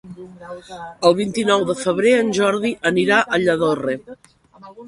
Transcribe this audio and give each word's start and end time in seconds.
El 1.09 1.13
vint-i-nou 1.19 1.67
de 1.71 1.75
febrer 1.83 2.15
en 2.23 2.33
Jordi 2.39 2.75
anirà 2.93 3.23
a 3.37 3.41
Lladorre. 3.45 3.99